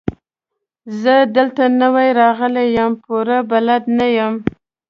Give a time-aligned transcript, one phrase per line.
[1.01, 4.33] زه دلته نوی راغلی يم، پوره بلد نه يم.